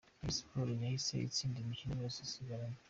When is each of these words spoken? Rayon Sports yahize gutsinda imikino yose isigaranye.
Rayon 0.13 0.31
Sports 0.35 0.79
yahize 0.83 1.13
gutsinda 1.27 1.57
imikino 1.59 1.93
yose 2.03 2.17
isigaranye. 2.21 2.77